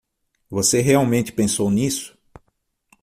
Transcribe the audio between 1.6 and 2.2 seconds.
nisso?